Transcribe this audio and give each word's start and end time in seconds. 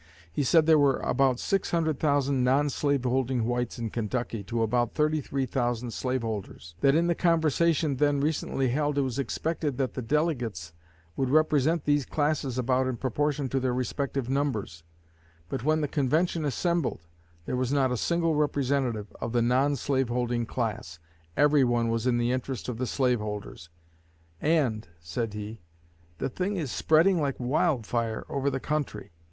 He 0.33 0.41
said 0.41 0.65
there 0.65 0.79
were 0.79 0.97
about 1.01 1.39
six 1.39 1.69
hundred 1.69 1.99
thousand 1.99 2.43
non 2.43 2.71
slaveholding 2.71 3.45
whites 3.45 3.77
in 3.77 3.91
Kentucky 3.91 4.43
to 4.45 4.63
about 4.63 4.95
thirty 4.95 5.21
three 5.21 5.45
thousand 5.45 5.91
slaveholders; 5.91 6.73
that 6.81 6.95
in 6.95 7.05
the 7.05 7.13
convention 7.13 7.97
then 7.97 8.19
recently 8.19 8.69
held 8.69 8.97
it 8.97 9.01
was 9.03 9.19
expected 9.19 9.77
that 9.77 9.93
the 9.93 10.01
delegates 10.01 10.73
would 11.15 11.29
represent 11.29 11.85
these 11.85 12.07
classes 12.07 12.57
about 12.57 12.87
in 12.87 12.97
proportion 12.97 13.47
to 13.49 13.59
their 13.59 13.75
respective 13.75 14.27
numbers; 14.27 14.81
but 15.49 15.63
when 15.63 15.81
the 15.81 15.87
convention 15.87 16.45
assembled, 16.45 17.05
there 17.45 17.55
was 17.55 17.71
not 17.71 17.91
a 17.91 17.95
single 17.95 18.33
representative 18.33 19.13
of 19.21 19.33
the 19.33 19.41
non 19.43 19.75
slaveholding 19.75 20.47
class; 20.47 20.97
everyone 21.37 21.89
was 21.89 22.07
in 22.07 22.17
the 22.17 22.31
interest 22.31 22.67
of 22.67 22.79
the 22.79 22.87
slaveholders; 22.87 23.69
'and,' 24.41 24.87
said 24.99 25.35
he, 25.35 25.61
'the 26.17 26.29
thing 26.29 26.55
is 26.57 26.71
spreading 26.71 27.21
like 27.21 27.35
wildfire 27.37 28.25
over 28.29 28.49
the 28.49 28.59
country. 28.59 29.11